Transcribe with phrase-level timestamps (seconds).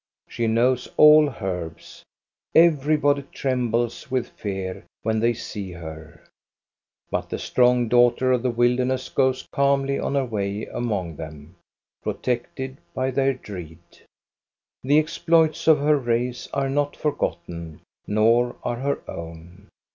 [0.27, 2.01] She knows all herbs.
[2.55, 6.23] Everybody trembles with fear when they see her;
[7.11, 11.53] but the strong daughter of the wilderness goes calmly on her way among them,
[12.01, 13.77] protected by their dread.
[14.83, 19.69] The exploits of her race are not' forgotten, nor are her own.